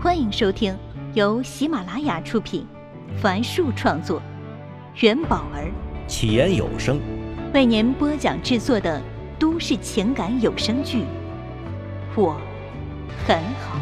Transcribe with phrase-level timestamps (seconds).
[0.00, 0.78] 欢迎收听
[1.14, 2.64] 由喜马拉雅出品，
[3.20, 4.22] 凡树创作，
[5.00, 5.72] 元宝儿
[6.06, 7.00] 起言有声
[7.52, 9.02] 为您播讲制作的
[9.40, 10.98] 都市情感有声剧
[12.14, 12.40] 《我
[13.26, 13.80] 很好》，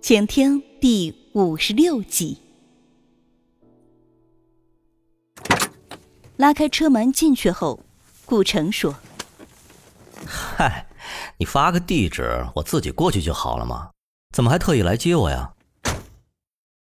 [0.00, 2.38] 请听第五十六集。
[6.36, 7.80] 拉开车门进去后，
[8.24, 8.94] 顾城说
[10.24, 10.86] ：“嗨。”
[11.38, 13.90] 你发个地址，我自己过去就好了嘛，
[14.34, 15.52] 怎么还特意来接我呀？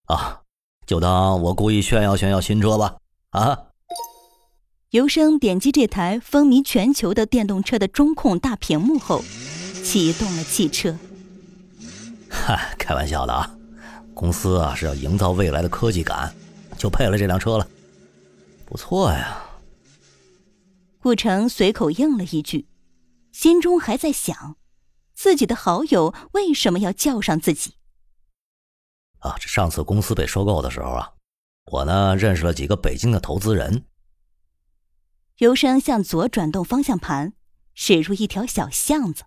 [0.07, 0.41] 啊，
[0.85, 2.97] 就当我故意炫耀炫耀新车吧。
[3.31, 3.57] 啊！
[4.89, 9.21] 尤生点击这台风靡全球的电动车的中控大屏幕后，
[9.83, 10.97] 启动了汽车。
[12.27, 13.55] 嗨，开玩笑的啊！
[14.15, 16.33] 公司啊是要营造未来的科技感，
[16.75, 17.67] 就配了这辆车了。
[18.65, 19.43] 不错呀。
[21.01, 22.65] 顾城随口应了一句。
[23.41, 24.57] 心中还在想，
[25.13, 27.75] 自己的好友为什么要叫上自己？
[29.19, 31.13] 啊，这上次公司被收购的时候啊，
[31.71, 33.85] 我呢认识了几个北京的投资人。
[35.37, 37.31] 尤生向左转动方向盘，
[37.73, 39.23] 驶入一条小巷子。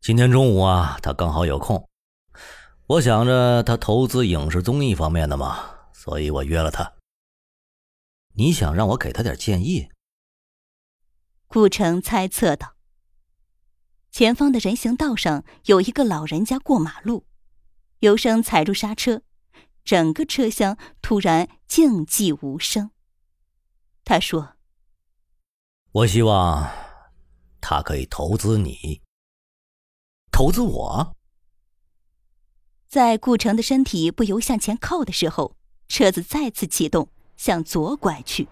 [0.00, 1.88] 今天中午啊，他刚好有空，
[2.88, 6.94] 我想着他投资影视综艺方面的嘛，所以我约了他。
[8.32, 9.88] 你想让我给他点建议？
[11.46, 12.73] 顾城猜测道。
[14.14, 17.24] 前方的人行道上有一个老人家过马路，
[17.98, 19.22] 尤生踩住刹车，
[19.84, 22.92] 整个车厢突然静寂无声。
[24.04, 24.54] 他说
[25.90, 26.70] ：“我希望
[27.60, 29.02] 他可以投资你，
[30.30, 31.16] 投资我。”
[32.86, 35.56] 在顾城的身体不由向前靠的时候，
[35.88, 38.46] 车子再次启动，向左拐去。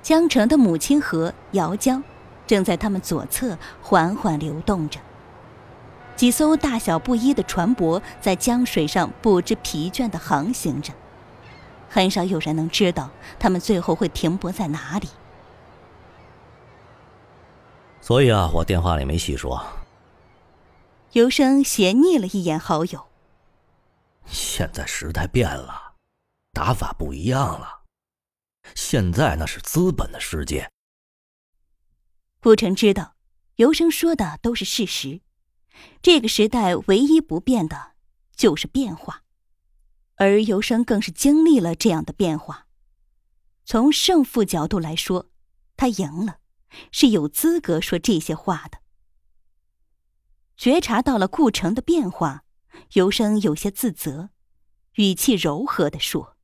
[0.00, 2.00] 江城的母亲河姚江。
[2.46, 5.00] 正在他们左侧缓缓流动着，
[6.16, 10.92] 几艘大小不一的船舶在江水上不知疲倦地航行着，
[11.88, 15.08] 很少有人能知道他们最后会停泊在哪里。
[18.00, 19.64] 所以啊，我电话里没细说。
[21.12, 23.06] 尤生斜睨了一眼好友。
[24.26, 25.94] 现在时代变了，
[26.52, 27.80] 打法不一样了。
[28.74, 30.68] 现在那是资本的世界。
[32.44, 33.16] 顾城知道，
[33.56, 35.22] 尤生说的都是事实。
[36.02, 37.92] 这个时代唯一不变的，
[38.36, 39.22] 就是变化，
[40.16, 42.66] 而尤生更是经历了这样的变化。
[43.64, 45.30] 从胜负角度来说，
[45.74, 46.36] 他赢了，
[46.92, 48.80] 是有资格说这些话的。
[50.58, 52.44] 觉察到了顾城的变化，
[52.92, 54.28] 尤生有些自责，
[54.96, 56.36] 语气柔和的说：“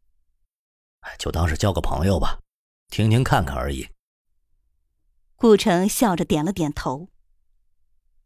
[1.20, 2.40] 就当是交个朋友吧，
[2.88, 3.86] 听听看看而已。”
[5.40, 7.08] 顾城笑着点了点头。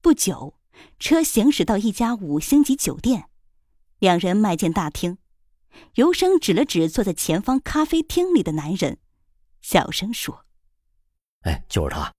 [0.01, 0.59] 不久，
[0.99, 3.29] 车行驶到一家五星级酒店，
[4.01, 5.19] 两人迈进大厅。
[5.95, 8.99] 尤生指了指坐在前方咖啡厅里的男人，
[9.61, 10.45] 小声说
[11.47, 12.13] ：“哎，就是他，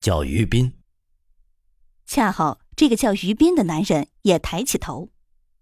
[0.00, 0.80] 叫于斌。”
[2.04, 5.12] 恰好这个叫于斌的男人也抬起头，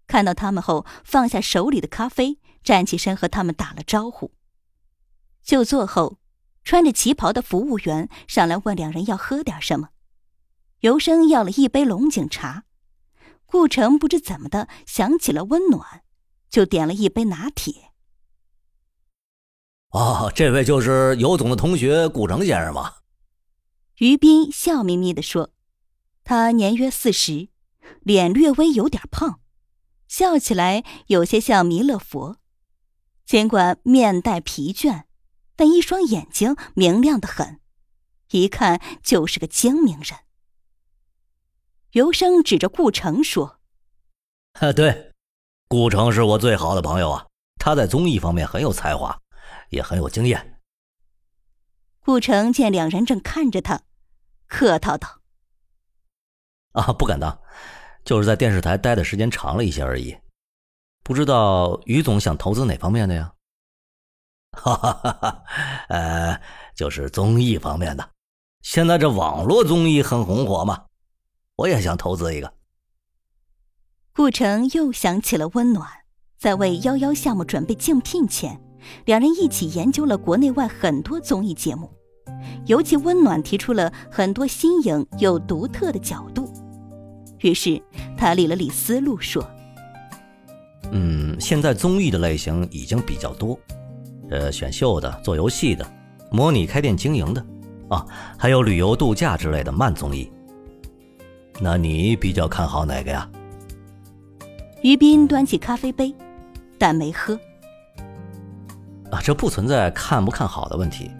[0.07, 4.33] 看到他们后，放下手里的咖啡，站起身和他们打了招呼。
[5.43, 6.17] 就座后。
[6.63, 9.89] 穿着旗袍的服务员上来问两人要喝点什么，
[10.79, 12.63] 尤生要了一杯龙井茶，
[13.45, 16.03] 顾城不知怎么的想起了温暖，
[16.49, 17.91] 就点了一杯拿铁。
[19.89, 22.95] 哦，这位就是尤总的同学顾城先生吗？
[23.97, 25.51] 于斌笑眯眯的说，
[26.23, 27.49] 他年约四十，
[28.01, 29.39] 脸略微有点胖，
[30.07, 32.37] 笑起来有些像弥勒佛，
[33.25, 35.03] 尽管面带疲倦。
[35.55, 37.59] 但一双眼睛明亮的很，
[38.31, 40.19] 一看就是个精明人。
[41.91, 43.59] 尤生指着顾城说
[44.59, 45.11] ：“啊，对，
[45.67, 47.27] 顾城是我最好的朋友啊，
[47.59, 49.21] 他在综艺方面很有才华，
[49.69, 50.59] 也很有经验。”
[52.01, 53.83] 顾城见两人正看着他，
[54.47, 55.21] 客套道
[56.73, 57.39] ：“啊，不敢当，
[58.03, 60.17] 就是在电视台待的时间长了一些而已。
[61.03, 63.31] 不知道于总想投资哪方面的呀？”
[64.53, 65.43] 哈哈哈哈
[65.89, 66.39] 呃，
[66.75, 68.09] 就是综艺方面的，
[68.61, 70.85] 现在这网络综艺很红火嘛，
[71.55, 72.53] 我也想投资一个。
[74.13, 75.89] 顾城又想起了温暖，
[76.37, 78.61] 在为幺幺项目准备竞聘前，
[79.05, 81.91] 两人一起研究了国内外很多综艺节目，
[82.67, 86.47] 尤其温暖提出了很多新颖又独特的角度。
[87.39, 87.81] 于是
[88.15, 89.43] 他理了理思路，说
[90.93, 93.59] ：“嗯，现在综艺的类型已经比较多。”
[94.33, 95.85] 呃，选秀的、做游戏的、
[96.31, 97.45] 模拟开店经营的，
[97.89, 98.03] 啊，
[98.35, 100.31] 还有旅游度假之类的慢综艺。
[101.61, 103.29] 那你比较看好哪个呀？
[104.81, 106.11] 于斌端起咖啡杯，
[106.79, 107.39] 但没喝。
[109.11, 111.11] 啊，这不存在看不看好的问题，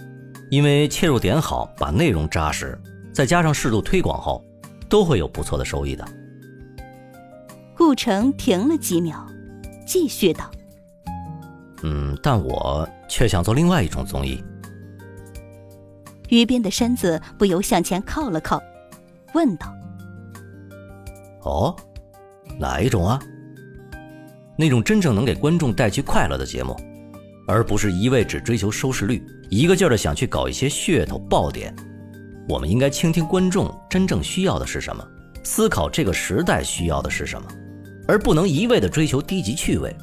[0.50, 2.82] 因为切入点好，把内容扎实，
[3.14, 4.44] 再加上适度推广后，
[4.90, 6.04] 都会有不错的收益的。
[7.78, 9.24] 顾城停了几秒，
[9.86, 10.50] 继续道
[11.84, 14.44] ：“嗯，但我却想做另外一种综艺。”
[16.30, 18.62] 于斌的身子不由向前靠了靠，
[19.34, 19.74] 问道
[21.44, 21.76] ：“哦，
[22.60, 23.20] 哪一种啊？
[24.58, 26.76] 那种真正能给观众带去快乐的节目。”
[27.46, 31.76] 而不是一味只追求收视率，一个劲儿的想去搞一些噱头爆点。
[32.48, 35.06] 我们应该倾听观众真正需要的是什么，
[35.44, 37.46] 思考这个时代需要的是什么，
[38.08, 39.94] 而不能一味的追求低级趣味，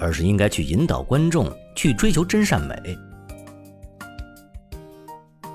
[0.00, 2.74] 而是应该去引导观众去追求真善美。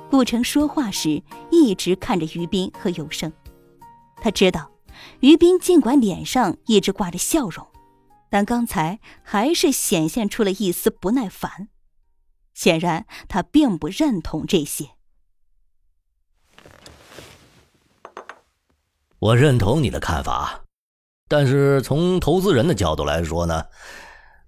[0.10, 1.22] 顾城说话时
[1.52, 3.34] 一直看着于斌和有生，
[4.22, 4.72] 他知道，
[5.20, 7.68] 于斌尽管脸上一直挂着笑容。
[8.30, 11.70] 但刚才还是显现出了一丝不耐烦，
[12.54, 14.90] 显然他并不认同这些。
[19.20, 20.64] 我认同你的看法，
[21.30, 23.66] 但是从投资人的角度来说呢，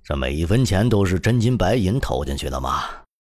[0.07, 2.85] 这每一分钱都是真金白银投进去的嘛，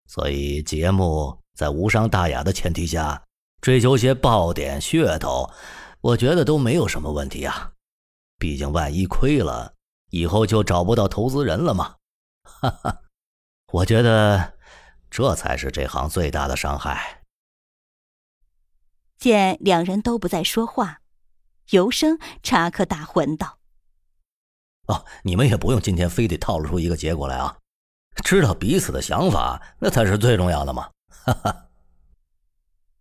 [0.06, 3.24] 所以节目在无伤大雅的前提下，
[3.60, 5.50] 追求些爆点噱头，
[6.00, 7.72] 我觉得都没有什么问题啊。
[8.38, 9.74] 毕竟万一亏了。
[10.12, 11.96] 以后就找不到投资人了嘛？
[12.44, 13.02] 哈哈，
[13.72, 14.54] 我觉得
[15.10, 17.24] 这才是这行最大的伤害。
[19.18, 21.02] 见两人都不再说话，
[21.70, 23.59] 尤生插科打诨道
[24.90, 27.58] ：“哦，你们也不用今天非得套路出一个结果来啊！
[28.24, 31.70] 知道彼此的想法，那才是最重要的嘛！”哈哈。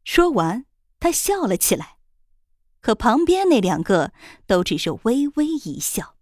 [0.05, 0.67] 说完，
[1.00, 1.96] 他笑了起来，
[2.82, 4.12] 可旁边那两个
[4.46, 6.14] 都只是微微一笑。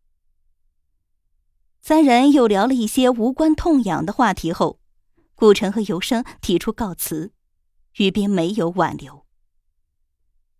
[1.82, 4.78] 三人又聊了一些无关痛痒的话题后，
[5.34, 7.32] 顾城和尤生提出告辞，
[7.96, 9.26] 于斌没有挽留。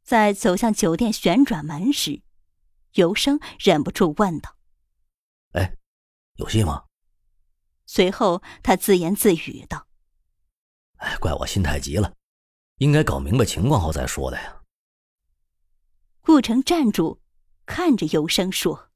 [0.03, 2.23] 在走向酒店旋转门时，
[2.95, 4.56] 尤生忍不住问道
[5.57, 5.77] ：“哎，
[6.37, 6.85] 有戏吗？”
[7.87, 9.87] 随后他自言自语道
[10.99, 12.15] ：“哎，怪我心太急了，
[12.79, 14.63] 应该搞明白情况后再说的呀。”
[16.23, 17.21] 顾城站住，
[17.67, 18.91] 看着尤生说：“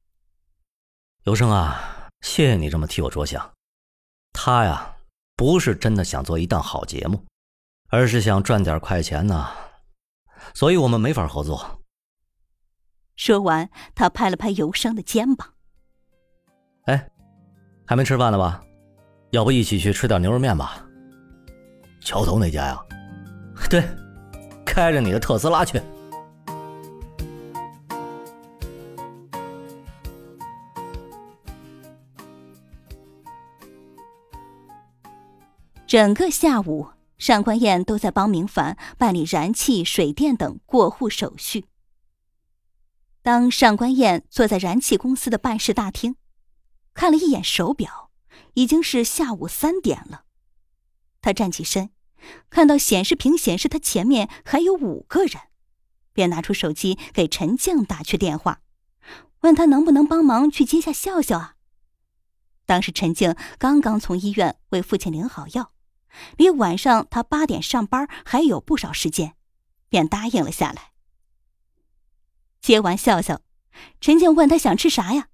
[1.24, 3.54] 尤生啊。”谢谢你这么替我着想，
[4.34, 4.96] 他呀，
[5.36, 7.24] 不是真的想做一档好节目，
[7.88, 9.48] 而是想赚点快钱呢，
[10.52, 11.82] 所以我们没法合作。
[13.16, 15.54] 说完，他拍了拍尤生的肩膀
[16.84, 17.08] ：“哎，
[17.86, 18.62] 还没吃饭呢吧？
[19.30, 20.84] 要不一起去吃点牛肉面吧？
[22.00, 22.80] 桥头那家呀？
[23.68, 23.84] 对，
[24.64, 25.80] 开着你的特斯拉去。”
[35.86, 36.88] 整个下午，
[37.18, 41.66] 上官燕都在帮明凡办理燃气、水电等过户手续。
[43.22, 46.14] 当上官燕坐在燃气公司的办事大厅，
[47.00, 48.10] 看了一眼手表，
[48.52, 50.24] 已经是下午三点了。
[51.22, 51.92] 他站起身，
[52.50, 55.44] 看到显示屏显示他前面还有五个人，
[56.12, 58.60] 便拿出手机给陈静打去电话，
[59.40, 61.56] 问他能不能帮忙去接下笑笑啊。
[62.66, 65.72] 当时陈静刚刚从医院为父亲领好药。
[66.36, 69.36] 离晚上他八点上班还有不少时间，
[69.88, 70.90] 便答应了下来。
[72.60, 73.40] 接完笑笑，
[74.02, 75.28] 陈静问他想吃啥呀？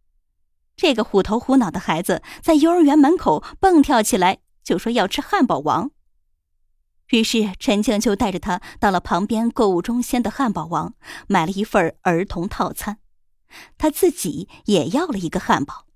[0.76, 5.90] 这个虎头虎脑的孩子在幼儿园门口蹦跳起来，就说要吃汉堡王。
[7.08, 10.94] 于是陈静就带着他到了旁边购物中心的汉堡王，
[11.28, 12.98] 买了一份儿童套餐，
[13.78, 15.86] 他自己也要了一个汉堡。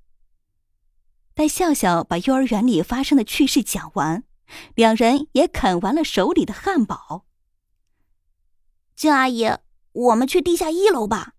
[1.34, 4.24] 待笑笑把幼儿园里发生的趣事讲完。
[4.74, 7.24] 两人也啃完了手里的汉堡。
[8.96, 9.48] 静阿姨，
[9.92, 11.34] 我们去地下一楼吧。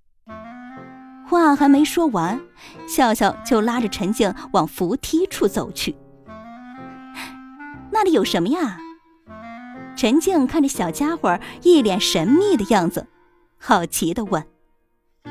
[1.31, 2.41] 话还没说完，
[2.89, 5.95] 笑笑就拉着陈静往扶梯处走去。
[7.89, 8.77] 那里有什么呀？
[9.95, 13.07] 陈静看着小家伙一脸神秘的样子，
[13.57, 14.45] 好奇的问：“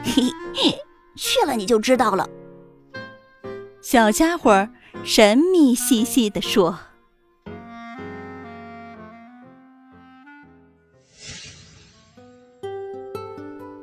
[0.02, 0.22] 嘿，
[1.16, 2.26] 去了你就知道了。”
[3.82, 4.70] 小家伙
[5.04, 6.78] 神秘兮兮的说。